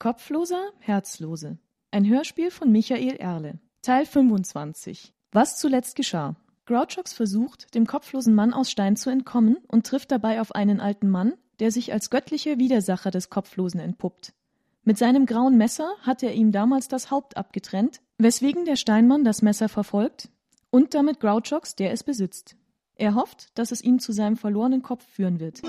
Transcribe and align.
Kopfloser, 0.00 0.70
Herzlose. 0.78 1.58
Ein 1.90 2.08
Hörspiel 2.08 2.50
von 2.50 2.72
Michael 2.72 3.16
Erle. 3.16 3.58
Teil 3.82 4.06
25. 4.06 5.12
Was 5.30 5.58
zuletzt 5.58 5.94
geschah. 5.94 6.36
Grouchox 6.64 7.12
versucht, 7.12 7.74
dem 7.74 7.86
kopflosen 7.86 8.34
Mann 8.34 8.54
aus 8.54 8.70
Stein 8.70 8.96
zu 8.96 9.10
entkommen 9.10 9.58
und 9.68 9.86
trifft 9.86 10.10
dabei 10.10 10.40
auf 10.40 10.54
einen 10.54 10.80
alten 10.80 11.10
Mann, 11.10 11.34
der 11.58 11.70
sich 11.70 11.92
als 11.92 12.08
göttlicher 12.08 12.56
Widersacher 12.56 13.10
des 13.10 13.28
Kopflosen 13.28 13.78
entpuppt. 13.78 14.32
Mit 14.84 14.96
seinem 14.96 15.26
grauen 15.26 15.58
Messer 15.58 15.90
hat 16.00 16.22
er 16.22 16.32
ihm 16.32 16.50
damals 16.50 16.88
das 16.88 17.10
Haupt 17.10 17.36
abgetrennt, 17.36 18.00
weswegen 18.16 18.64
der 18.64 18.76
Steinmann 18.76 19.22
das 19.22 19.42
Messer 19.42 19.68
verfolgt 19.68 20.30
und 20.70 20.94
damit 20.94 21.20
Grouchox, 21.20 21.76
der 21.76 21.92
es 21.92 22.04
besitzt. 22.04 22.56
Er 22.94 23.16
hofft, 23.16 23.48
dass 23.58 23.70
es 23.70 23.84
ihn 23.84 23.98
zu 23.98 24.12
seinem 24.12 24.38
verlorenen 24.38 24.80
Kopf 24.80 25.04
führen 25.06 25.40
wird. 25.40 25.60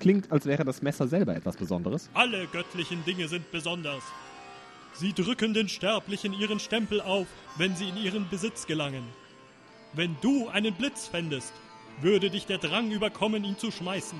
Klingt, 0.00 0.32
als 0.32 0.46
wäre 0.46 0.64
das 0.64 0.80
Messer 0.80 1.06
selber 1.06 1.36
etwas 1.36 1.56
Besonderes. 1.56 2.08
Alle 2.14 2.46
göttlichen 2.46 3.04
Dinge 3.04 3.28
sind 3.28 3.50
besonders. 3.52 4.02
Sie 4.94 5.12
drücken 5.12 5.54
den 5.54 5.68
Sterblichen 5.68 6.32
ihren 6.32 6.58
Stempel 6.58 7.00
auf, 7.00 7.26
wenn 7.58 7.76
sie 7.76 7.90
in 7.90 7.96
ihren 7.96 8.28
Besitz 8.28 8.66
gelangen. 8.66 9.04
Wenn 9.92 10.16
du 10.22 10.48
einen 10.48 10.74
Blitz 10.74 11.06
fändest, 11.06 11.52
würde 12.00 12.30
dich 12.30 12.46
der 12.46 12.58
Drang 12.58 12.90
überkommen, 12.90 13.44
ihn 13.44 13.58
zu 13.58 13.70
schmeißen. 13.70 14.18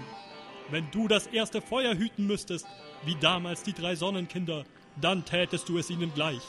Wenn 0.70 0.90
du 0.90 1.08
das 1.08 1.26
erste 1.26 1.62
Feuer 1.62 1.94
hüten 1.94 2.26
müsstest, 2.26 2.66
wie 3.04 3.16
damals 3.18 3.62
die 3.62 3.72
drei 3.72 3.96
Sonnenkinder, 3.96 4.64
dann 5.00 5.24
tätest 5.24 5.68
du 5.68 5.78
es 5.78 5.88
ihnen 5.88 6.12
gleich. 6.14 6.42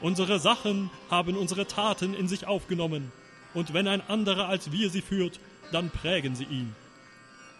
Unsere 0.00 0.38
Sachen 0.38 0.90
haben 1.10 1.36
unsere 1.36 1.66
Taten 1.66 2.14
in 2.14 2.28
sich 2.28 2.46
aufgenommen, 2.46 3.10
und 3.54 3.74
wenn 3.74 3.88
ein 3.88 4.00
anderer 4.00 4.48
als 4.48 4.70
wir 4.70 4.90
sie 4.90 5.02
führt, 5.02 5.40
dann 5.72 5.90
prägen 5.90 6.36
sie 6.36 6.44
ihn. 6.44 6.74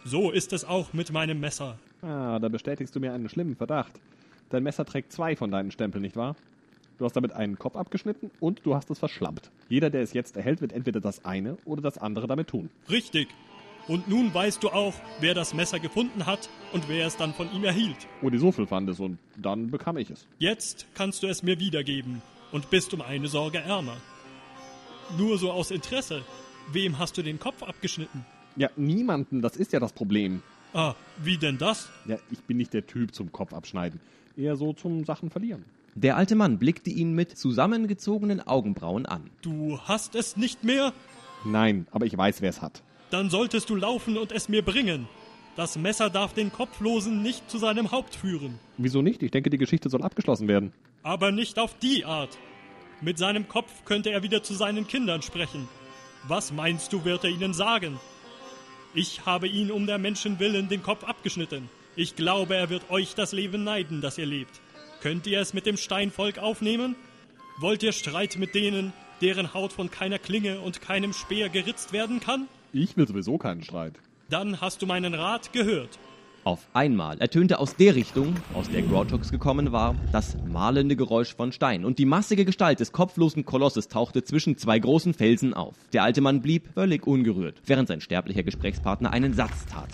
So 0.04 0.30
ist 0.30 0.52
es 0.52 0.64
auch 0.64 0.92
mit 0.92 1.12
meinem 1.12 1.41
Messer. 1.41 1.78
Ah, 2.02 2.38
da 2.38 2.48
bestätigst 2.48 2.94
du 2.94 3.00
mir 3.00 3.12
einen 3.12 3.28
schlimmen 3.28 3.56
Verdacht. 3.56 3.92
Dein 4.50 4.62
Messer 4.62 4.84
trägt 4.84 5.12
zwei 5.12 5.36
von 5.36 5.50
deinen 5.50 5.70
Stempeln, 5.70 6.02
nicht 6.02 6.16
wahr? 6.16 6.36
Du 6.98 7.04
hast 7.04 7.14
damit 7.14 7.32
einen 7.32 7.58
Kopf 7.58 7.77
abgeschnitten 7.77 8.30
und 8.41 8.64
du 8.64 8.74
hast 8.74 8.91
es 8.91 8.98
verschlampt. 8.98 9.50
Jeder, 9.69 9.91
der 9.91 10.02
es 10.02 10.12
jetzt 10.12 10.36
erhält, 10.36 10.60
wird 10.60 10.72
entweder 10.72 11.00
das 11.00 11.24
eine 11.24 11.56
oder 11.64 11.82
das 11.82 11.98
andere 11.98 12.26
damit 12.26 12.48
tun. 12.48 12.70
Richtig. 12.91 13.28
Und 13.86 14.08
nun 14.08 14.34
weißt 14.34 14.62
du 14.62 14.70
auch, 14.70 14.94
wer 15.20 15.32
das 15.34 15.54
Messer 15.54 15.78
gefunden 15.78 16.26
hat 16.26 16.50
und 16.72 16.88
wer 16.88 17.06
es 17.06 17.16
dann 17.16 17.32
von 17.32 17.50
ihm 17.52 17.64
erhielt. 17.64 18.08
Odi 18.22 18.38
Sofel 18.38 18.66
fand 18.66 18.88
es 18.91 19.00
und 19.00 19.19
dann 19.36 19.70
bekam 19.70 19.96
ich 19.96 20.10
es. 20.10 20.26
Jetzt 20.38 20.86
kannst 20.94 21.22
du 21.22 21.26
es 21.26 21.42
mir 21.42 21.58
wiedergeben 21.58 22.20
und 22.52 22.69
bist 22.69 22.92
um 22.92 23.00
eine 23.00 23.28
Sorge 23.28 23.58
ärmer. 23.58 23.96
Nur 25.16 25.38
so 25.38 25.52
aus 25.52 25.70
Interesse. 25.70 26.22
Wem 26.72 26.98
hast 26.98 27.16
du 27.16 27.22
den 27.22 27.38
Kopf 27.38 27.62
abgeschnitten? 27.62 28.26
Ja, 28.58 28.68
niemanden, 28.76 29.40
das 29.40 29.56
ist 29.56 29.72
ja 29.72 29.78
das 29.78 29.92
Problem. 29.92 30.42
Ah, 30.74 30.94
wie 31.22 31.38
denn 31.38 31.58
das? 31.58 31.88
Ja, 32.06 32.18
ich 32.30 32.40
bin 32.40 32.56
nicht 32.56 32.74
der 32.74 32.86
Typ 32.86 33.14
zum 33.14 33.30
Kopf 33.30 33.54
abschneiden. 33.54 34.00
Eher 34.36 34.56
so 34.56 34.72
zum 34.72 35.04
Sachen 35.04 35.30
verlieren. 35.30 35.64
Der 35.94 36.16
alte 36.16 36.34
Mann 36.34 36.58
blickte 36.58 36.90
ihn 36.90 37.12
mit 37.12 37.36
zusammengezogenen 37.38 38.46
Augenbrauen 38.46 39.06
an. 39.06 39.30
Du 39.42 39.78
hast 39.84 40.14
es 40.16 40.36
nicht 40.36 40.64
mehr? 40.64 40.92
Nein, 41.44 41.86
aber 41.92 42.06
ich 42.06 42.16
weiß, 42.16 42.42
wer 42.42 42.50
es 42.50 42.60
hat. 42.60 42.82
Dann 43.10 43.30
solltest 43.30 43.70
du 43.70 43.76
laufen 43.76 44.18
und 44.18 44.32
es 44.32 44.48
mir 44.48 44.62
bringen. 44.62 45.08
Das 45.56 45.78
Messer 45.78 46.10
darf 46.10 46.34
den 46.34 46.52
Kopflosen 46.52 47.22
nicht 47.22 47.48
zu 47.50 47.58
seinem 47.58 47.90
Haupt 47.90 48.16
führen. 48.16 48.58
Wieso 48.76 49.02
nicht? 49.02 49.22
Ich 49.22 49.30
denke, 49.30 49.50
die 49.50 49.58
Geschichte 49.58 49.88
soll 49.88 50.02
abgeschlossen 50.02 50.46
werden. 50.46 50.72
Aber 51.02 51.30
nicht 51.32 51.58
auf 51.58 51.78
die 51.78 52.04
Art. 52.04 52.36
Mit 53.00 53.18
seinem 53.18 53.48
Kopf 53.48 53.84
könnte 53.84 54.10
er 54.10 54.22
wieder 54.24 54.42
zu 54.42 54.54
seinen 54.54 54.86
Kindern 54.88 55.22
sprechen. 55.22 55.68
Was 56.26 56.52
meinst 56.52 56.92
du, 56.92 57.04
wird 57.04 57.24
er 57.24 57.30
ihnen 57.30 57.54
sagen? 57.54 57.98
Ich 58.94 59.26
habe 59.26 59.49
ihn 59.49 59.71
um 59.71 59.87
der 59.87 59.99
Menschen 59.99 60.38
willen 60.38 60.69
den 60.69 60.82
Kopf 60.82 61.04
abgeschnitten. 61.04 61.69
Ich 61.94 62.16
glaube, 62.16 62.56
er 62.56 62.71
wird 62.71 62.91
euch 62.91 63.15
das 63.15 63.32
Leben 63.32 63.65
neiden, 63.65 64.00
das 64.00 64.19
ihr 64.19 64.26
lebt. 64.26 64.60
Könnt 65.00 65.26
ihr 65.26 65.41
es 65.41 65.53
mit 65.53 65.66
dem 65.66 65.76
Steinvolk 65.76 66.38
aufnehmen? 66.38 66.97
Wollt 67.59 67.82
ihr 67.82 67.93
Streit 67.93 68.37
mit 68.37 68.54
denen, 68.54 68.93
deren 69.21 69.53
Haut 69.53 69.72
von 69.72 69.91
keiner 69.91 70.19
Klinge 70.19 70.60
und 70.60 70.81
keinem 70.81 71.12
Speer 71.12 71.48
geritzt 71.48 71.93
werden 71.93 72.21
kann? 72.21 72.48
Ich 72.72 72.97
will 72.97 73.06
sowieso 73.06 73.37
keinen 73.37 73.62
Streit. 73.62 73.94
Dann 74.31 74.60
hast 74.60 74.82
du 74.82 74.87
meinen 74.87 75.15
Rat 75.15 75.53
gehört. 75.53 75.98
Auf 76.48 76.66
einmal 76.72 77.19
ertönte 77.19 77.59
aus 77.59 77.76
der 77.76 77.94
Richtung, 77.94 78.34
aus 78.54 78.70
der 78.70 78.81
Grouchox 78.81 79.31
gekommen 79.31 79.70
war, 79.70 79.94
das 80.12 80.34
mahlende 80.47 80.97
Geräusch 80.97 81.36
von 81.36 81.53
Stein 81.53 81.84
und 81.84 81.98
die 81.98 82.06
massige 82.06 82.47
Gestalt 82.47 82.81
des 82.81 82.91
kopflosen 82.91 83.44
Kolosses 83.44 83.88
tauchte 83.88 84.25
zwischen 84.25 84.56
zwei 84.56 84.78
großen 84.78 85.12
Felsen 85.12 85.53
auf. 85.53 85.75
Der 85.92 86.04
alte 86.04 86.22
Mann 86.22 86.41
blieb 86.41 86.72
völlig 86.72 87.06
ungerührt, 87.06 87.60
während 87.66 87.88
sein 87.88 88.00
sterblicher 88.00 88.44
Gesprächspartner 88.44 89.12
einen 89.12 89.34
Satz 89.34 89.66
tat. 89.66 89.91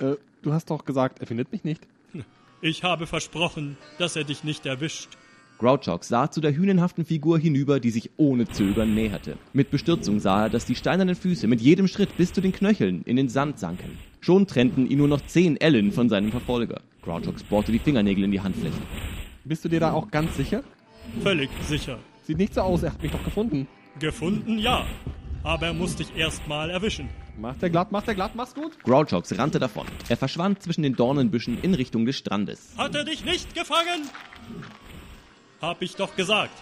Äh, 0.00 0.16
du 0.42 0.52
hast 0.52 0.68
doch 0.68 0.84
gesagt, 0.84 1.20
er 1.20 1.28
findet 1.28 1.52
mich 1.52 1.62
nicht. 1.62 1.86
Ich 2.60 2.82
habe 2.82 3.06
versprochen, 3.06 3.76
dass 3.98 4.16
er 4.16 4.24
dich 4.24 4.42
nicht 4.42 4.66
erwischt. 4.66 5.10
Grouchox 5.58 6.08
sah 6.08 6.28
zu 6.28 6.40
der 6.40 6.56
hünenhaften 6.56 7.04
Figur 7.04 7.38
hinüber, 7.38 7.78
die 7.78 7.90
sich 7.90 8.10
ohne 8.16 8.48
Zögern 8.48 8.96
näherte. 8.96 9.38
Mit 9.52 9.70
Bestürzung 9.70 10.18
sah 10.18 10.46
er, 10.46 10.50
dass 10.50 10.64
die 10.66 10.74
steinernen 10.74 11.14
Füße 11.14 11.46
mit 11.46 11.60
jedem 11.60 11.86
Schritt 11.86 12.16
bis 12.16 12.32
zu 12.32 12.40
den 12.40 12.52
Knöcheln 12.52 13.02
in 13.04 13.14
den 13.14 13.28
Sand 13.28 13.60
sanken. 13.60 13.96
Schon 14.24 14.46
trennten 14.46 14.86
ihn 14.86 14.96
nur 14.96 15.08
noch 15.08 15.20
zehn 15.26 15.60
Ellen 15.60 15.92
von 15.92 16.08
seinem 16.08 16.30
Verfolger. 16.30 16.80
Grouchox 17.02 17.42
bohrte 17.42 17.72
die 17.72 17.78
Fingernägel 17.78 18.24
in 18.24 18.30
die 18.30 18.40
Handflächen. 18.40 18.80
Bist 19.44 19.62
du 19.66 19.68
dir 19.68 19.80
da 19.80 19.92
auch 19.92 20.10
ganz 20.10 20.34
sicher? 20.34 20.64
Völlig 21.22 21.50
sicher. 21.68 21.98
Sieht 22.22 22.38
nicht 22.38 22.54
so 22.54 22.62
aus, 22.62 22.82
er 22.82 22.94
hat 22.94 23.02
mich 23.02 23.12
doch 23.12 23.22
gefunden. 23.22 23.68
Gefunden, 23.98 24.58
ja. 24.58 24.86
Aber 25.42 25.66
er 25.66 25.74
muss 25.74 25.96
dich 25.96 26.16
erstmal 26.16 26.70
erwischen. 26.70 27.10
Macht 27.38 27.62
er 27.62 27.68
glatt, 27.68 27.92
macht 27.92 28.08
er 28.08 28.14
glatt, 28.14 28.34
mach's 28.34 28.54
gut. 28.54 28.82
Grouchox 28.82 29.36
rannte 29.36 29.58
davon. 29.58 29.86
Er 30.08 30.16
verschwand 30.16 30.62
zwischen 30.62 30.80
den 30.80 30.96
Dornenbüschen 30.96 31.60
in 31.60 31.74
Richtung 31.74 32.06
des 32.06 32.16
Strandes. 32.16 32.72
Hat 32.78 32.94
er 32.94 33.04
dich 33.04 33.26
nicht 33.26 33.54
gefangen? 33.54 34.08
Hab 35.60 35.82
ich 35.82 35.96
doch 35.96 36.16
gesagt. 36.16 36.56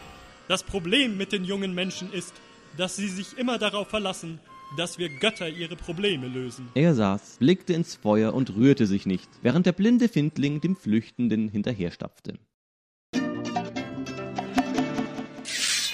Das 0.49 0.65
Problem 0.65 1.17
mit 1.17 1.31
den 1.31 1.44
jungen 1.44 1.77
Menschen 1.77 2.12
ist, 2.12 2.34
dass 2.77 2.97
sie 2.97 3.06
sich 3.06 3.39
immer 3.39 3.59
darauf 3.59 3.87
verlassen, 3.87 4.41
dass 4.77 4.99
wir 4.99 5.09
Götter 5.09 5.49
ihre 5.49 5.77
Probleme 5.77 6.28
lösen. 6.28 6.69
Er 6.75 6.94
saß, 6.94 7.37
blickte 7.38 7.72
ins 7.72 7.97
Feuer 7.97 8.34
und 8.34 8.55
rührte 8.55 8.87
sich 8.87 9.06
nicht, 9.06 9.28
während 9.43 9.66
der 9.66 9.72
blinde 9.72 10.09
Findling 10.09 10.60
dem 10.60 10.77
Flüchtenden 10.77 11.49
hinterherstapfte. 11.49 12.38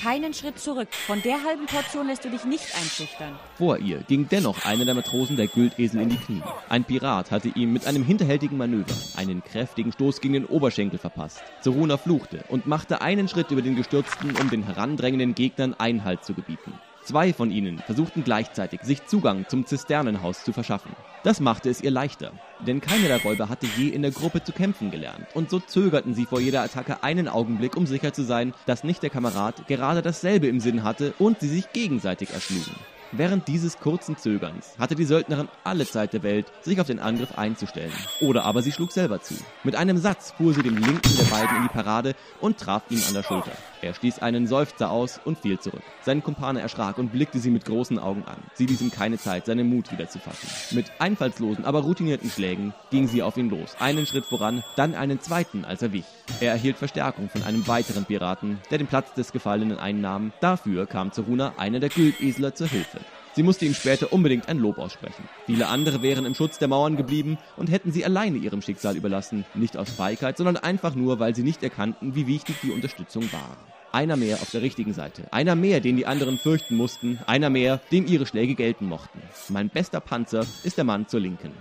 Keinen 0.01 0.33
Schritt 0.33 0.59
zurück. 0.59 0.89
Von 0.93 1.21
der 1.23 1.43
halben 1.45 1.67
Portion 1.67 2.07
lässt 2.07 2.25
du 2.25 2.31
dich 2.31 2.45
nicht 2.45 2.75
einschüchtern. 2.77 3.39
Vor 3.57 3.79
ihr 3.79 3.99
ging 4.05 4.29
dennoch 4.29 4.65
einer 4.65 4.85
der 4.85 4.95
Matrosen 4.95 5.37
der 5.37 5.49
Güldesel 5.49 6.01
in 6.01 6.09
die 6.11 6.17
Knie. 6.17 6.43
Ein 6.69 6.85
Pirat 6.85 7.31
hatte 7.31 7.49
ihm 7.49 7.73
mit 7.73 7.87
einem 7.87 8.05
hinterhältigen 8.05 8.57
Manöver 8.57 8.95
einen 9.17 9.43
kräftigen 9.43 9.93
Stoß 9.93 10.21
gegen 10.21 10.35
den 10.35 10.47
Oberschenkel 10.47 10.99
verpasst. 10.99 11.43
Zoruna 11.63 11.97
fluchte 11.97 12.45
und 12.49 12.67
machte 12.67 13.03
einen 13.03 13.29
Schritt 13.29 13.51
über 13.51 13.61
den 13.61 13.77
Gestürzten, 13.77 14.37
um 14.37 14.49
den 14.49 14.63
herandrängenden 14.63 15.35
Gegnern 15.35 15.75
Einhalt 15.75 16.25
zu 16.25 16.33
gebieten. 16.33 16.73
Zwei 17.09 17.33
von 17.33 17.51
ihnen 17.51 17.79
versuchten 17.79 18.23
gleichzeitig, 18.23 18.83
sich 18.83 19.07
Zugang 19.07 19.47
zum 19.49 19.65
Zisternenhaus 19.65 20.45
zu 20.45 20.53
verschaffen. 20.53 20.93
Das 21.25 21.41
machte 21.41 21.71
es 21.71 21.81
ihr 21.81 21.91
leichter, 21.91 22.33
denn 22.67 22.83
keiner 22.83 23.09
der 23.09 23.23
Räuber 23.23 23.49
hatte 23.49 23.67
je 23.79 23.89
in 23.89 24.03
der 24.03 24.11
Gruppe 24.11 24.45
zu 24.45 24.53
kämpfen 24.53 24.91
gelernt, 24.91 25.27
und 25.33 25.49
so 25.49 25.59
zögerten 25.59 26.13
sie 26.13 26.27
vor 26.27 26.39
jeder 26.39 26.61
Attacke 26.61 27.03
einen 27.03 27.27
Augenblick, 27.27 27.79
um 27.79 27.87
sicher 27.87 28.13
zu 28.13 28.25
sein, 28.25 28.53
dass 28.67 28.85
nicht 28.85 29.03
der 29.03 29.09
Kamerad 29.09 29.67
gerade 29.69 30.03
dasselbe 30.03 30.49
im 30.49 30.61
Sinn 30.61 30.85
hatte 30.85 31.15
und 31.19 31.41
sie 31.41 31.49
sich 31.49 31.73
gegenseitig 31.73 32.29
erschlugen. 32.29 32.77
Während 33.13 33.49
dieses 33.49 33.79
kurzen 33.79 34.19
Zögerns 34.19 34.75
hatte 34.79 34.95
die 34.95 35.07
Söldnerin 35.07 35.49
alle 35.65 35.87
Zeit 35.87 36.13
der 36.13 36.23
Welt, 36.23 36.53
sich 36.61 36.79
auf 36.79 36.89
den 36.89 36.99
Angriff 36.99 37.39
einzustellen. 37.39 37.93
Oder 38.21 38.45
aber 38.45 38.61
sie 38.61 38.71
schlug 38.71 38.93
selber 38.93 39.23
zu. 39.23 39.33
Mit 39.65 39.77
einem 39.77 39.97
Satz 39.97 40.33
fuhr 40.33 40.53
sie 40.53 40.63
dem 40.63 40.77
linken 40.77 41.17
der 41.17 41.25
beiden 41.25 41.57
in 41.57 41.63
die 41.63 41.69
Parade 41.71 42.15
und 42.43 42.59
traf 42.59 42.83
ihn 42.91 43.03
an 43.09 43.15
der 43.15 43.23
Schulter. 43.23 43.53
Er 43.83 43.95
stieß 43.95 44.19
einen 44.21 44.47
Seufzer 44.47 44.91
aus 44.91 45.21
und 45.25 45.39
fiel 45.39 45.59
zurück. 45.59 45.83
Sein 46.03 46.23
Kumpane 46.23 46.61
erschrak 46.61 46.99
und 46.99 47.13
blickte 47.13 47.39
sie 47.39 47.51
mit 47.51 47.65
großen 47.65 47.99
Augen 47.99 48.25
an. 48.25 48.39
Sie 48.55 48.67
ließ 48.67 48.81
ihm 48.81 48.91
keine 48.91 49.19
Zeit, 49.19 49.47
seinen 49.47 49.69
Mut 49.69 49.93
wieder 49.93 50.09
zu 50.09 50.19
fassen. 50.19 50.49
Mit 50.75 50.91
einfallslosen, 50.99 51.65
aber 51.65 51.81
routinierten 51.81 52.31
Schlägen 52.31 52.75
ging 52.91 53.07
sie 53.07 53.23
auf 53.23 53.37
ihn 53.37 53.51
los. 53.51 53.77
Einen 53.79 54.07
Schritt 54.07 54.25
voran, 54.25 54.65
dann 54.77 54.95
einen 54.95 55.21
zweiten, 55.21 55.65
als 55.65 55.83
er 55.83 55.93
wich. 55.93 56.07
Er 56.41 56.53
erhielt 56.53 56.77
Verstärkung 56.77 57.29
von 57.29 57.43
einem 57.45 57.67
weiteren 57.67 58.05
Piraten, 58.05 58.59
der 58.71 58.79
den 58.79 58.87
Platz 58.87 59.15
des 59.15 59.33
Gefallenen 59.33 59.79
einnahm. 59.79 60.33
Dafür 60.41 60.87
kam 60.87 61.13
Zoruna 61.13 61.55
einer 61.57 61.81
der 61.81 61.91
Güldesler 61.91 62.55
zur 62.55 62.69
Hilfe. 62.69 62.99
Sie 63.35 63.43
musste 63.43 63.65
ihm 63.65 63.75
später 63.75 64.13
unbedingt 64.13 64.49
ein 64.49 64.59
Lob 64.59 64.79
aussprechen. 64.79 65.29
Viele 65.47 65.69
andere 65.69 66.03
wären 66.03 66.27
im 66.27 66.35
Schutz 66.35 66.59
der 66.59 66.69
Mauern 66.69 66.97
geblieben 66.97 67.39
und 67.57 67.71
hätten 67.71 67.93
sie 67.93 68.05
alleine 68.05 68.39
ihrem 68.39 68.63
Schicksal 68.63 68.97
überlassen, 68.97 69.45
nicht 69.55 69.77
aus 69.77 69.91
Feigheit, 69.91 70.37
sondern 70.37 70.57
einfach 70.57 70.95
nur, 70.95 71.21
weil 71.21 71.35
sie 71.35 71.43
nicht 71.43 71.63
erkannten, 71.63 72.15
wie 72.15 72.27
wichtig 72.27 72.57
die 72.63 72.71
Unterstützung 72.71 73.31
war. 73.33 73.57
Einer 73.91 74.17
mehr 74.17 74.37
auf 74.43 74.51
der 74.51 74.63
richtigen 74.63 74.93
Seite. 74.93 75.33
Einer 75.33 75.55
mehr, 75.55 75.81
den 75.81 75.97
die 75.97 76.07
anderen 76.07 76.39
fürchten 76.39 76.77
mussten. 76.77 77.19
Einer 77.27 77.49
mehr, 77.49 77.81
dem 77.91 78.07
ihre 78.07 78.27
Schläge 78.27 78.55
gelten 78.55 78.87
mochten. 78.87 79.23
Mein 79.49 79.71
bester 79.71 80.01
Panzer 80.01 80.45
ist 80.63 80.77
der 80.77 80.85
Mann 80.85 81.09
zur 81.09 81.21
Linken. 81.21 81.53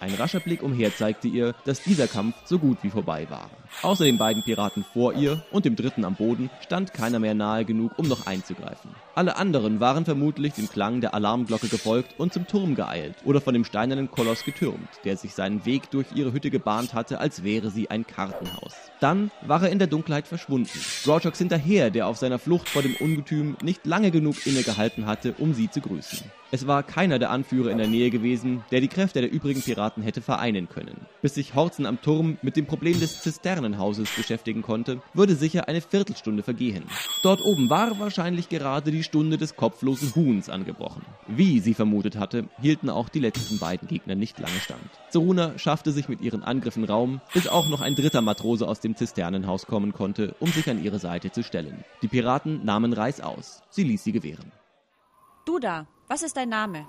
Ein 0.00 0.14
rascher 0.14 0.40
Blick 0.40 0.62
umher 0.62 0.96
zeigte 0.96 1.28
ihr, 1.28 1.54
dass 1.66 1.82
dieser 1.82 2.08
Kampf 2.08 2.34
so 2.46 2.58
gut 2.58 2.78
wie 2.80 2.88
vorbei 2.88 3.26
war. 3.28 3.50
Außer 3.82 4.04
den 4.04 4.16
beiden 4.16 4.42
Piraten 4.42 4.82
vor 4.94 5.12
ihr 5.12 5.44
und 5.50 5.66
dem 5.66 5.76
dritten 5.76 6.06
am 6.06 6.14
Boden 6.14 6.48
stand 6.62 6.94
keiner 6.94 7.18
mehr 7.18 7.34
nahe 7.34 7.66
genug, 7.66 7.98
um 7.98 8.08
noch 8.08 8.26
einzugreifen. 8.26 8.92
Alle 9.14 9.36
anderen 9.36 9.78
waren 9.78 10.06
vermutlich 10.06 10.54
dem 10.54 10.70
Klang 10.70 11.02
der 11.02 11.12
Alarmglocke 11.12 11.68
gefolgt 11.68 12.18
und 12.18 12.32
zum 12.32 12.46
Turm 12.46 12.74
geeilt 12.74 13.14
oder 13.26 13.42
von 13.42 13.52
dem 13.52 13.66
steinernen 13.66 14.10
Koloss 14.10 14.42
getürmt, 14.44 14.88
der 15.04 15.18
sich 15.18 15.34
seinen 15.34 15.66
Weg 15.66 15.90
durch 15.90 16.06
ihre 16.14 16.32
Hütte 16.32 16.50
gebahnt 16.50 16.94
hatte, 16.94 17.20
als 17.20 17.44
wäre 17.44 17.70
sie 17.70 17.90
ein 17.90 18.06
Kartenhaus. 18.06 18.74
Dann 19.00 19.30
war 19.42 19.62
er 19.62 19.70
in 19.70 19.78
der 19.78 19.88
Dunkelheit 19.88 20.26
verschwunden. 20.26 20.80
Grouchox 21.04 21.36
hinterher, 21.36 21.90
der 21.90 22.06
auf 22.06 22.16
seiner 22.16 22.38
Flucht 22.38 22.70
vor 22.70 22.80
dem 22.80 22.96
Ungetüm 22.96 23.58
nicht 23.62 23.84
lange 23.84 24.10
genug 24.10 24.46
innegehalten 24.46 25.04
hatte, 25.04 25.34
um 25.36 25.52
sie 25.52 25.70
zu 25.70 25.82
grüßen. 25.82 26.22
Es 26.52 26.66
war 26.66 26.82
keiner 26.82 27.20
der 27.20 27.30
Anführer 27.30 27.70
in 27.70 27.78
der 27.78 27.86
Nähe 27.86 28.10
gewesen, 28.10 28.64
der 28.72 28.80
die 28.80 28.88
Kräfte 28.88 29.20
der 29.20 29.30
übrigen 29.30 29.62
Piraten 29.62 30.02
hätte 30.02 30.20
vereinen 30.20 30.68
können. 30.68 31.06
Bis 31.22 31.34
sich 31.34 31.54
Horzen 31.54 31.86
am 31.86 32.02
Turm 32.02 32.38
mit 32.42 32.56
dem 32.56 32.66
Problem 32.66 32.98
des 32.98 33.22
Zisternenhauses 33.22 34.10
beschäftigen 34.16 34.62
konnte, 34.62 35.00
würde 35.14 35.36
sicher 35.36 35.68
eine 35.68 35.80
Viertelstunde 35.80 36.42
vergehen. 36.42 36.82
Dort 37.22 37.40
oben 37.40 37.70
war 37.70 38.00
wahrscheinlich 38.00 38.48
gerade 38.48 38.90
die 38.90 39.04
Stunde 39.04 39.38
des 39.38 39.54
kopflosen 39.54 40.12
Huhns 40.16 40.50
angebrochen. 40.50 41.02
Wie 41.28 41.60
sie 41.60 41.74
vermutet 41.74 42.16
hatte, 42.16 42.48
hielten 42.60 42.90
auch 42.90 43.08
die 43.08 43.20
letzten 43.20 43.60
beiden 43.60 43.86
Gegner 43.86 44.16
nicht 44.16 44.40
lange 44.40 44.58
stand. 44.60 44.80
Zoruna 45.10 45.56
schaffte 45.56 45.92
sich 45.92 46.08
mit 46.08 46.20
ihren 46.20 46.42
Angriffen 46.42 46.84
Raum, 46.84 47.20
bis 47.32 47.46
auch 47.46 47.68
noch 47.68 47.80
ein 47.80 47.94
dritter 47.94 48.22
Matrose 48.22 48.66
aus 48.66 48.80
dem 48.80 48.96
Zisternenhaus 48.96 49.66
kommen 49.66 49.92
konnte, 49.92 50.34
um 50.40 50.50
sich 50.50 50.68
an 50.68 50.82
ihre 50.82 50.98
Seite 50.98 51.30
zu 51.30 51.44
stellen. 51.44 51.84
Die 52.02 52.08
Piraten 52.08 52.64
nahmen 52.64 52.92
Reis 52.92 53.20
aus. 53.20 53.62
Sie 53.70 53.84
ließ 53.84 54.02
sie 54.02 54.12
gewähren. 54.12 54.50
Du 55.46 55.58
da, 55.58 55.86
was 56.10 56.22
ist 56.24 56.36
dein 56.36 56.48
Name? 56.48 56.88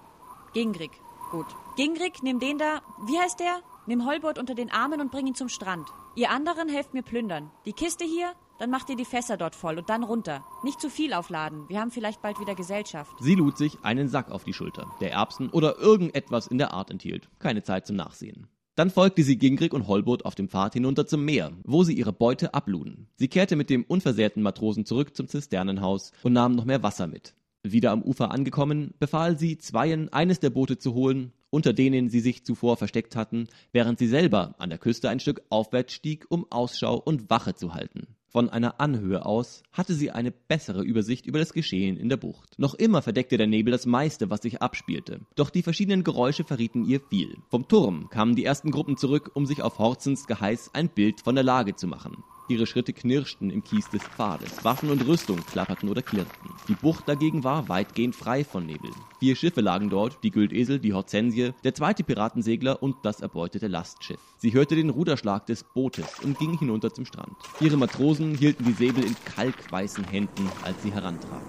Gingrig. 0.54 0.90
Gut. 1.30 1.46
Gingrig, 1.78 2.24
nimm 2.24 2.40
den 2.40 2.58
da. 2.58 2.82
Wie 3.06 3.20
heißt 3.20 3.40
der? 3.40 3.62
Nimm 3.86 4.06
Holbert 4.06 4.40
unter 4.40 4.56
den 4.56 4.72
Armen 4.72 5.00
und 5.00 5.12
bring 5.12 5.28
ihn 5.28 5.36
zum 5.36 5.48
Strand. 5.48 5.88
Ihr 6.16 6.32
anderen 6.32 6.70
helft 6.70 6.96
mir 6.96 7.04
plündern. 7.04 7.52
Die 7.66 7.74
Kiste 7.74 8.04
hier, 8.04 8.34
dann 8.58 8.72
macht 8.72 8.90
ihr 8.90 8.96
die 8.96 9.06
Fässer 9.06 9.38
dort 9.38 9.54
voll 9.54 9.78
und 9.78 9.92
dann 9.92 10.04
runter. 10.04 10.44
Nicht 10.64 10.82
zu 10.82 10.90
viel 10.90 11.14
aufladen. 11.14 11.70
Wir 11.70 11.80
haben 11.80 11.92
vielleicht 11.92 12.24
bald 12.24 12.40
wieder 12.40 12.56
Gesellschaft. 12.56 13.12
Sie 13.20 13.36
lud 13.36 13.60
sich 13.60 13.78
einen 13.84 14.08
Sack 14.08 14.32
auf 14.32 14.44
die 14.44 14.54
Schulter, 14.54 14.92
der 15.02 15.12
Erbsen 15.12 15.50
oder 15.50 15.78
irgendetwas 15.78 16.48
in 16.48 16.58
der 16.58 16.74
Art 16.74 16.90
enthielt. 16.90 17.30
Keine 17.38 17.62
Zeit 17.62 17.86
zum 17.86 17.98
Nachsehen. 17.98 18.48
Dann 18.74 18.90
folgte 18.90 19.22
sie 19.22 19.38
Gingrig 19.38 19.72
und 19.72 19.88
Holbert 19.88 20.26
auf 20.26 20.34
dem 20.34 20.50
Pfad 20.50 20.74
hinunter 20.74 21.06
zum 21.06 21.24
Meer, 21.24 21.52
wo 21.64 21.84
sie 21.84 21.94
ihre 21.94 22.14
Beute 22.14 22.56
abluden. 22.56 23.08
Sie 23.18 23.28
kehrte 23.28 23.56
mit 23.56 23.70
dem 23.70 23.84
unversehrten 23.84 24.42
Matrosen 24.42 24.86
zurück 24.86 25.16
zum 25.16 25.28
Zisternenhaus 25.28 26.12
und 26.24 26.34
nahm 26.34 26.56
noch 26.56 26.66
mehr 26.66 26.82
Wasser 26.82 27.06
mit. 27.06 27.36
Wieder 27.64 27.92
am 27.92 28.02
Ufer 28.02 28.32
angekommen, 28.32 28.96
befahl 29.00 29.38
sie 29.38 29.60
Zweien, 29.60 30.12
eines 30.12 30.40
der 30.40 30.50
Boote 30.50 30.80
zu 30.80 30.94
holen, 30.96 31.32
unter 31.52 31.74
denen 31.74 32.10
sie 32.10 32.20
sich 32.20 32.44
zuvor 32.44 32.76
versteckt 32.76 33.16
hatten, 33.16 33.48
während 33.72 34.00
sie 34.00 34.08
selber 34.08 34.56
an 34.58 34.70
der 34.70 34.80
Küste 34.80 35.10
ein 35.10 35.20
Stück 35.20 35.44
aufwärts 35.50 35.94
stieg, 35.94 36.26
um 36.30 36.48
Ausschau 36.50 36.96
und 36.96 37.30
Wache 37.30 37.54
zu 37.54 37.76
halten. 37.76 38.08
Von 38.32 38.50
einer 38.50 38.80
Anhöhe 38.80 39.26
aus 39.26 39.62
hatte 39.74 39.94
sie 39.94 40.10
eine 40.10 40.32
bessere 40.32 40.84
Übersicht 40.84 41.26
über 41.26 41.38
das 41.38 41.52
Geschehen 41.52 41.98
in 41.98 42.08
der 42.08 42.16
Bucht. 42.16 42.58
Noch 42.58 42.74
immer 42.74 43.02
verdeckte 43.02 43.38
der 43.38 43.46
Nebel 43.46 43.72
das 43.72 43.86
meiste, 43.86 44.30
was 44.30 44.42
sich 44.42 44.62
abspielte. 44.62 45.20
Doch 45.36 45.50
die 45.50 45.62
verschiedenen 45.62 46.06
Geräusche 46.06 46.46
verrieten 46.46 46.86
ihr 46.86 47.02
viel. 47.02 47.36
Vom 47.50 47.68
Turm 47.68 48.10
kamen 48.10 48.38
die 48.38 48.46
ersten 48.46 48.72
Gruppen 48.72 48.96
zurück, 48.96 49.32
um 49.34 49.46
sich 49.46 49.62
auf 49.62 49.80
Horzens 49.80 50.28
Geheiß 50.28 50.72
ein 50.74 50.88
Bild 50.88 51.20
von 51.20 51.36
der 51.36 51.44
Lage 51.44 51.76
zu 51.76 51.88
machen. 51.88 52.24
Ihre 52.52 52.68
Schritte 52.68 52.92
knirschten 52.92 53.50
im 53.50 53.64
Kies 53.64 53.90
des 53.90 54.04
Pfades. 54.04 54.64
Waffen 54.66 54.92
und 54.92 55.08
Rüstung 55.08 55.38
klapperten 55.38 55.88
oder 55.88 56.02
klirrten. 56.02 56.52
Die 56.68 56.74
Bucht 56.74 57.08
dagegen 57.08 57.46
war 57.46 57.70
weitgehend 57.70 58.16
frei 58.16 58.44
von 58.44 58.66
Nebel. 58.66 58.92
Vier 59.20 59.36
Schiffe 59.38 59.62
lagen 59.62 59.90
dort, 59.90 60.22
die 60.24 60.32
Güldesel, 60.32 60.80
die 60.80 60.94
Hortensie, 60.94 61.54
der 61.64 61.74
zweite 61.74 62.04
Piratensegler 62.04 62.84
und 62.84 62.98
das 63.04 63.22
erbeutete 63.22 63.68
Lastschiff. 63.68 64.20
Sie 64.38 64.52
hörte 64.54 64.76
den 64.76 64.90
Ruderschlag 64.90 65.46
des 65.46 65.64
Bootes 65.64 66.20
und 66.24 66.38
ging 66.40 66.58
hinunter 66.58 66.94
zum 66.94 67.06
Strand. 67.06 67.38
Ihre 67.62 67.78
Matrosen 67.78 68.36
hielten 68.36 68.66
die 68.66 68.74
Säbel 68.74 69.06
in 69.06 69.16
kalkweißen 69.24 70.04
Händen, 70.04 70.50
als 70.64 70.84
sie 70.84 70.92
herantrat. 70.92 71.42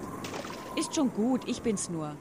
Ist 0.77 0.95
schon 0.95 1.11
gut, 1.11 1.41
ich 1.47 1.61
bin's 1.61 1.89
nur. 1.89 2.15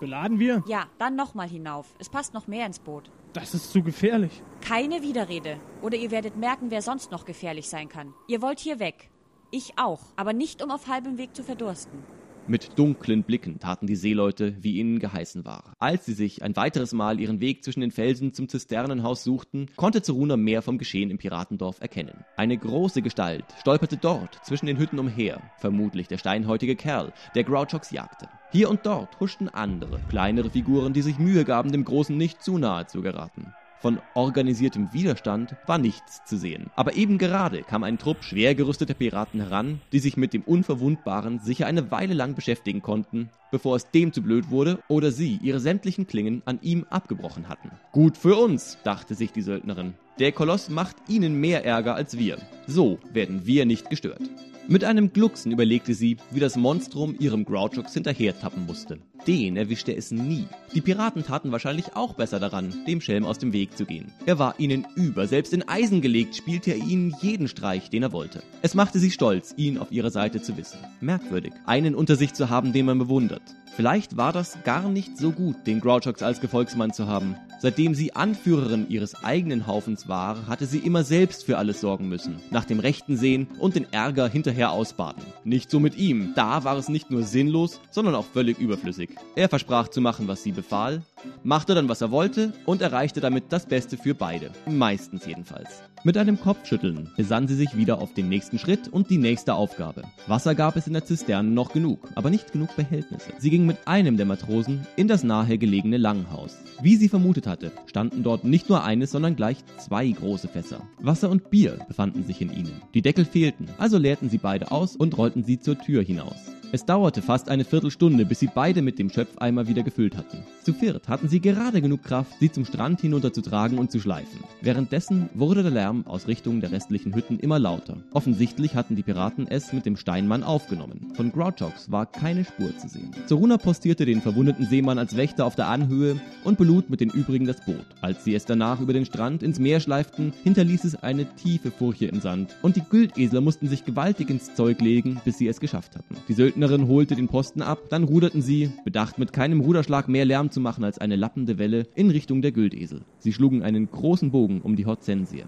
Beladen 0.00 0.38
wir? 0.38 0.64
Ja, 0.66 0.86
dann 0.98 1.14
nochmal 1.14 1.48
hinauf. 1.48 1.94
Es 1.98 2.08
passt 2.08 2.32
noch 2.32 2.46
mehr 2.46 2.66
ins 2.66 2.78
Boot. 2.78 3.10
Das 3.32 3.54
ist 3.54 3.72
zu 3.72 3.82
gefährlich. 3.82 4.42
Keine 4.60 5.02
Widerrede. 5.02 5.58
Oder 5.82 5.96
ihr 5.96 6.10
werdet 6.10 6.36
merken, 6.36 6.70
wer 6.70 6.82
sonst 6.82 7.10
noch 7.10 7.24
gefährlich 7.24 7.68
sein 7.68 7.88
kann. 7.88 8.14
Ihr 8.26 8.42
wollt 8.42 8.58
hier 8.58 8.80
weg. 8.80 9.10
Ich 9.50 9.72
auch, 9.76 10.00
aber 10.16 10.32
nicht 10.32 10.62
um 10.62 10.70
auf 10.70 10.88
halbem 10.88 11.18
Weg 11.18 11.34
zu 11.34 11.42
verdursten. 11.42 12.02
Mit 12.46 12.78
dunklen 12.78 13.24
Blicken 13.24 13.58
taten 13.58 13.86
die 13.86 13.94
Seeleute, 13.94 14.56
wie 14.62 14.78
ihnen 14.78 15.00
geheißen 15.00 15.44
war. 15.44 15.74
Als 15.78 16.06
sie 16.06 16.14
sich 16.14 16.42
ein 16.42 16.56
weiteres 16.56 16.94
Mal 16.94 17.20
ihren 17.20 17.42
Weg 17.42 17.62
zwischen 17.62 17.82
den 17.82 17.90
Felsen 17.90 18.32
zum 18.32 18.48
Zisternenhaus 18.48 19.22
suchten, 19.22 19.66
konnte 19.76 20.00
Zeruna 20.00 20.38
mehr 20.38 20.62
vom 20.62 20.78
Geschehen 20.78 21.10
im 21.10 21.18
Piratendorf 21.18 21.82
erkennen. 21.82 22.24
Eine 22.36 22.56
große 22.56 23.02
Gestalt 23.02 23.44
stolperte 23.60 23.98
dort 23.98 24.42
zwischen 24.46 24.64
den 24.64 24.78
Hütten 24.78 24.98
umher, 24.98 25.42
vermutlich 25.58 26.08
der 26.08 26.16
steinhäutige 26.16 26.74
Kerl, 26.74 27.12
der 27.34 27.44
Grouchox 27.44 27.90
jagte. 27.90 28.30
Hier 28.50 28.70
und 28.70 28.86
dort 28.86 29.20
huschten 29.20 29.50
andere, 29.50 30.00
kleinere 30.08 30.48
Figuren, 30.48 30.94
die 30.94 31.02
sich 31.02 31.18
Mühe 31.18 31.44
gaben, 31.44 31.70
dem 31.70 31.84
Großen 31.84 32.16
nicht 32.16 32.42
zu 32.42 32.56
nahe 32.56 32.86
zu 32.86 33.02
geraten. 33.02 33.52
Von 33.80 34.00
organisiertem 34.14 34.88
Widerstand 34.92 35.54
war 35.66 35.76
nichts 35.76 36.24
zu 36.24 36.38
sehen. 36.38 36.70
Aber 36.74 36.96
eben 36.96 37.18
gerade 37.18 37.62
kam 37.62 37.84
ein 37.84 37.98
Trupp 37.98 38.24
schwer 38.24 38.54
gerüsteter 38.54 38.94
Piraten 38.94 39.40
heran, 39.40 39.82
die 39.92 39.98
sich 39.98 40.16
mit 40.16 40.32
dem 40.32 40.42
Unverwundbaren 40.42 41.40
sicher 41.40 41.66
eine 41.66 41.90
Weile 41.90 42.14
lang 42.14 42.34
beschäftigen 42.34 42.80
konnten, 42.80 43.28
bevor 43.52 43.76
es 43.76 43.90
dem 43.90 44.14
zu 44.14 44.22
blöd 44.22 44.48
wurde 44.48 44.78
oder 44.88 45.12
sie 45.12 45.38
ihre 45.42 45.60
sämtlichen 45.60 46.06
Klingen 46.06 46.42
an 46.46 46.58
ihm 46.62 46.86
abgebrochen 46.88 47.50
hatten. 47.50 47.70
Gut 47.92 48.16
für 48.16 48.34
uns, 48.34 48.78
dachte 48.82 49.14
sich 49.14 49.30
die 49.30 49.42
Söldnerin. 49.42 49.92
Der 50.18 50.32
Koloss 50.32 50.70
macht 50.70 50.96
ihnen 51.06 51.38
mehr 51.38 51.66
Ärger 51.66 51.94
als 51.94 52.18
wir. 52.18 52.38
So 52.66 52.98
werden 53.12 53.46
wir 53.46 53.66
nicht 53.66 53.90
gestört. 53.90 54.22
Mit 54.70 54.84
einem 54.84 55.14
Glucksen 55.14 55.50
überlegte 55.50 55.94
sie, 55.94 56.18
wie 56.30 56.40
das 56.40 56.54
Monstrum 56.54 57.16
ihrem 57.18 57.46
Grouchox 57.46 57.94
hinterher 57.94 58.38
tappen 58.38 58.66
musste. 58.66 58.98
Den 59.26 59.56
erwischte 59.56 59.96
es 59.96 60.10
nie. 60.10 60.44
Die 60.74 60.82
Piraten 60.82 61.24
taten 61.24 61.50
wahrscheinlich 61.52 61.96
auch 61.96 62.12
besser 62.12 62.38
daran, 62.38 62.74
dem 62.86 63.00
Schelm 63.00 63.24
aus 63.24 63.38
dem 63.38 63.54
Weg 63.54 63.78
zu 63.78 63.86
gehen. 63.86 64.12
Er 64.26 64.38
war 64.38 64.60
ihnen 64.60 64.86
über, 64.94 65.26
selbst 65.26 65.54
in 65.54 65.66
Eisen 65.66 66.02
gelegt, 66.02 66.36
spielte 66.36 66.72
er 66.72 66.76
ihnen 66.76 67.16
jeden 67.22 67.48
Streich, 67.48 67.88
den 67.88 68.02
er 68.02 68.12
wollte. 68.12 68.42
Es 68.60 68.74
machte 68.74 68.98
sie 68.98 69.10
stolz, 69.10 69.54
ihn 69.56 69.78
auf 69.78 69.90
ihrer 69.90 70.10
Seite 70.10 70.42
zu 70.42 70.58
wissen. 70.58 70.78
Merkwürdig, 71.00 71.54
einen 71.64 71.94
unter 71.94 72.16
sich 72.16 72.34
zu 72.34 72.50
haben, 72.50 72.74
den 72.74 72.84
man 72.84 72.98
bewundert. 72.98 73.40
Vielleicht 73.74 74.16
war 74.16 74.32
das 74.32 74.58
gar 74.64 74.90
nicht 74.90 75.16
so 75.16 75.30
gut, 75.30 75.66
den 75.66 75.80
Grouchox 75.80 76.22
als 76.22 76.40
Gefolgsmann 76.40 76.92
zu 76.92 77.06
haben. 77.06 77.36
Seitdem 77.60 77.94
sie 77.94 78.12
Anführerin 78.12 78.88
ihres 78.88 79.22
eigenen 79.22 79.68
Haufens 79.68 80.08
war, 80.08 80.48
hatte 80.48 80.66
sie 80.66 80.78
immer 80.78 81.04
selbst 81.04 81.44
für 81.44 81.58
alles 81.58 81.80
sorgen 81.80 82.08
müssen, 82.08 82.40
nach 82.50 82.64
dem 82.64 82.80
Rechten 82.80 83.16
sehen 83.16 83.46
und 83.60 83.76
den 83.76 83.86
Ärger 83.92 84.28
hinterher 84.28 84.57
ausbaden. 84.66 85.22
Nicht 85.44 85.70
so 85.70 85.80
mit 85.80 85.96
ihm, 85.96 86.32
da 86.34 86.64
war 86.64 86.76
es 86.76 86.88
nicht 86.88 87.10
nur 87.10 87.22
sinnlos, 87.22 87.80
sondern 87.90 88.14
auch 88.14 88.26
völlig 88.26 88.58
überflüssig. 88.58 89.10
Er 89.36 89.48
versprach 89.48 89.88
zu 89.88 90.00
machen, 90.00 90.26
was 90.26 90.42
sie 90.42 90.52
befahl, 90.52 91.02
machte 91.42 91.74
dann, 91.74 91.88
was 91.88 92.00
er 92.00 92.10
wollte 92.10 92.52
und 92.66 92.82
erreichte 92.82 93.20
damit 93.20 93.44
das 93.50 93.66
Beste 93.66 93.96
für 93.96 94.14
beide. 94.14 94.50
Meistens 94.66 95.26
jedenfalls. 95.26 95.82
Mit 96.04 96.16
einem 96.16 96.40
Kopfschütteln 96.40 97.10
besann 97.16 97.48
sie 97.48 97.56
sich 97.56 97.76
wieder 97.76 98.00
auf 98.00 98.14
den 98.14 98.28
nächsten 98.28 98.58
Schritt 98.58 98.88
und 98.88 99.10
die 99.10 99.18
nächste 99.18 99.54
Aufgabe. 99.54 100.02
Wasser 100.28 100.54
gab 100.54 100.76
es 100.76 100.86
in 100.86 100.92
der 100.92 101.04
Zisterne 101.04 101.50
noch 101.50 101.72
genug, 101.72 102.08
aber 102.14 102.30
nicht 102.30 102.52
genug 102.52 102.74
Behältnisse. 102.76 103.32
Sie 103.38 103.50
ging 103.50 103.66
mit 103.66 103.78
einem 103.86 104.16
der 104.16 104.26
Matrosen 104.26 104.86
in 104.96 105.08
das 105.08 105.24
nahe 105.24 105.58
gelegene 105.58 105.96
Langhaus. 105.96 106.56
Wie 106.80 106.96
sie 106.96 107.08
vermutet 107.08 107.48
hatte, 107.48 107.72
standen 107.86 108.22
dort 108.22 108.44
nicht 108.44 108.68
nur 108.68 108.84
eines, 108.84 109.10
sondern 109.10 109.34
gleich 109.34 109.58
zwei 109.78 110.08
große 110.08 110.46
Fässer. 110.46 110.82
Wasser 111.00 111.30
und 111.30 111.50
Bier 111.50 111.78
befanden 111.88 112.24
sich 112.24 112.40
in 112.40 112.52
ihnen. 112.52 112.80
Die 112.94 113.02
Deckel 113.02 113.24
fehlten, 113.24 113.68
also 113.78 113.98
leerten 113.98 114.30
sie 114.30 114.38
beide 114.38 114.47
aus 114.70 114.96
und 114.96 115.16
rollten 115.18 115.44
sie 115.44 115.60
zur 115.60 115.78
Tür 115.78 116.02
hinaus. 116.02 116.57
Es 116.70 116.84
dauerte 116.84 117.22
fast 117.22 117.48
eine 117.48 117.64
Viertelstunde, 117.64 118.26
bis 118.26 118.40
sie 118.40 118.50
beide 118.54 118.82
mit 118.82 118.98
dem 118.98 119.08
Schöpfeimer 119.08 119.68
wieder 119.68 119.82
gefüllt 119.82 120.18
hatten. 120.18 120.44
Zu 120.64 120.74
viert 120.74 121.08
hatten 121.08 121.28
sie 121.28 121.40
gerade 121.40 121.80
genug 121.80 122.02
Kraft, 122.02 122.32
sie 122.40 122.52
zum 122.52 122.66
Strand 122.66 123.00
hinunterzutragen 123.00 123.78
und 123.78 123.90
zu 123.90 124.00
schleifen. 124.00 124.40
Währenddessen 124.60 125.30
wurde 125.32 125.62
der 125.62 125.70
Lärm 125.70 126.06
aus 126.06 126.28
Richtung 126.28 126.60
der 126.60 126.70
restlichen 126.70 127.14
Hütten 127.14 127.38
immer 127.38 127.58
lauter. 127.58 127.96
Offensichtlich 128.12 128.74
hatten 128.74 128.96
die 128.96 129.02
Piraten 129.02 129.46
es 129.48 129.72
mit 129.72 129.86
dem 129.86 129.96
Steinmann 129.96 130.42
aufgenommen. 130.42 131.12
Von 131.14 131.32
Grouchox 131.32 131.90
war 131.90 132.04
keine 132.04 132.44
Spur 132.44 132.76
zu 132.76 132.86
sehen. 132.86 133.12
Zoruna 133.26 133.56
postierte 133.56 134.04
den 134.04 134.20
verwundeten 134.20 134.66
Seemann 134.66 134.98
als 134.98 135.16
Wächter 135.16 135.46
auf 135.46 135.56
der 135.56 135.68
Anhöhe 135.68 136.20
und 136.44 136.58
belud 136.58 136.90
mit 136.90 137.00
den 137.00 137.08
übrigen 137.10 137.46
das 137.46 137.64
Boot. 137.64 137.86
Als 138.02 138.24
sie 138.24 138.34
es 138.34 138.44
danach 138.44 138.80
über 138.80 138.92
den 138.92 139.06
Strand 139.06 139.42
ins 139.42 139.58
Meer 139.58 139.80
schleiften, 139.80 140.34
hinterließ 140.44 140.84
es 140.84 141.02
eine 141.02 141.24
tiefe 141.36 141.70
Furche 141.70 142.06
im 142.06 142.20
Sand 142.20 142.56
und 142.60 142.76
die 142.76 142.82
Güldesler 142.82 143.40
mussten 143.40 143.68
sich 143.68 143.86
gewaltig 143.86 144.28
ins 144.28 144.54
Zeug 144.54 144.82
legen, 144.82 145.18
bis 145.24 145.38
sie 145.38 145.48
es 145.48 145.60
geschafft 145.60 145.96
hatten. 145.96 146.14
Die 146.28 146.34
Söldnerin 146.58 146.88
holte 146.88 147.14
den 147.14 147.28
Posten 147.28 147.62
ab, 147.62 147.82
dann 147.88 148.02
ruderten 148.02 148.42
sie, 148.42 148.72
bedacht 148.84 149.16
mit 149.16 149.32
keinem 149.32 149.60
Ruderschlag 149.60 150.08
mehr 150.08 150.24
Lärm 150.24 150.50
zu 150.50 150.58
machen 150.58 150.82
als 150.82 150.98
eine 150.98 151.14
lappende 151.14 151.56
Welle, 151.56 151.86
in 151.94 152.10
Richtung 152.10 152.42
der 152.42 152.50
Güldesel. 152.50 153.02
Sie 153.20 153.32
schlugen 153.32 153.62
einen 153.62 153.88
großen 153.88 154.32
Bogen 154.32 154.60
um 154.62 154.74
die 154.74 154.84
Hortensie. 154.84 155.44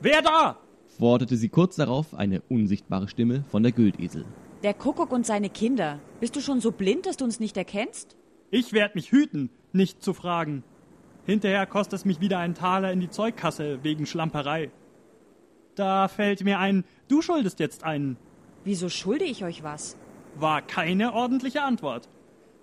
Wer 0.00 0.22
da? 0.22 0.56
forderte 0.98 1.36
sie 1.36 1.50
kurz 1.50 1.76
darauf 1.76 2.14
eine 2.14 2.40
unsichtbare 2.48 3.08
Stimme 3.08 3.44
von 3.50 3.62
der 3.62 3.72
Güldesel. 3.72 4.24
Der 4.62 4.72
Kuckuck 4.72 5.12
und 5.12 5.26
seine 5.26 5.50
Kinder. 5.50 5.98
Bist 6.18 6.34
du 6.34 6.40
schon 6.40 6.62
so 6.62 6.72
blind, 6.72 7.04
dass 7.04 7.18
du 7.18 7.26
uns 7.26 7.40
nicht 7.40 7.58
erkennst? 7.58 8.16
Ich 8.50 8.72
werd 8.72 8.94
mich 8.94 9.12
hüten, 9.12 9.50
nicht 9.74 10.02
zu 10.02 10.14
fragen. 10.14 10.64
Hinterher 11.26 11.66
kostet 11.66 11.98
es 11.98 12.04
mich 12.06 12.22
wieder 12.22 12.38
einen 12.38 12.54
Taler 12.54 12.90
in 12.90 13.00
die 13.00 13.10
Zeugkasse 13.10 13.80
wegen 13.82 14.06
Schlamperei. 14.06 14.70
Da 15.74 16.08
fällt 16.08 16.42
mir 16.42 16.58
ein, 16.58 16.84
du 17.08 17.20
schuldest 17.20 17.60
jetzt 17.60 17.84
einen. 17.84 18.16
Wieso 18.64 18.88
schulde 18.88 19.26
ich 19.26 19.44
euch 19.44 19.62
was? 19.62 19.98
War 20.40 20.62
keine 20.62 21.14
ordentliche 21.14 21.62
Antwort. 21.62 22.08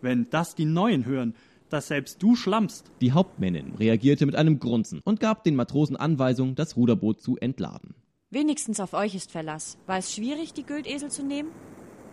Wenn 0.01 0.29
das 0.29 0.55
die 0.55 0.63
Neuen 0.63 1.05
hören, 1.05 1.35
dass 1.69 1.87
selbst 1.87 2.23
du 2.23 2.37
schlammst. 2.37 2.89
Die 3.01 3.11
Hauptmännin 3.11 3.75
reagierte 3.75 4.25
mit 4.25 4.37
einem 4.37 4.59
Grunzen 4.59 5.01
und 5.03 5.19
gab 5.19 5.43
den 5.43 5.57
Matrosen 5.57 5.97
Anweisung, 5.97 6.55
das 6.55 6.77
Ruderboot 6.77 7.19
zu 7.19 7.35
entladen. 7.37 7.95
Wenigstens 8.29 8.79
auf 8.79 8.93
euch 8.93 9.13
ist 9.13 9.29
Verlass. 9.29 9.77
War 9.87 9.97
es 9.97 10.13
schwierig, 10.13 10.53
die 10.53 10.65
Güldesel 10.65 11.11
zu 11.11 11.23
nehmen? 11.23 11.49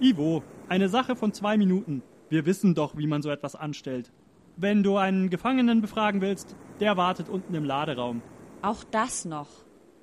Ivo, 0.01 0.43
eine 0.69 0.89
Sache 0.89 1.15
von 1.15 1.33
zwei 1.33 1.57
Minuten. 1.57 2.03
Wir 2.29 2.45
wissen 2.45 2.75
doch, 2.75 2.97
wie 2.97 3.07
man 3.07 3.23
so 3.23 3.31
etwas 3.31 3.55
anstellt. 3.55 4.11
Wenn 4.57 4.83
du 4.83 4.97
einen 4.97 5.31
Gefangenen 5.31 5.81
befragen 5.81 6.21
willst, 6.21 6.57
der 6.81 6.97
wartet 6.97 7.29
unten 7.29 7.55
im 7.55 7.65
Laderaum. 7.65 8.21
Auch 8.63 8.83
das 8.83 9.25
noch. 9.25 9.49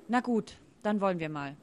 Na 0.08 0.20
gut, 0.20 0.56
dann 0.82 1.02
wollen 1.02 1.18
wir 1.18 1.28
mal. 1.28 1.56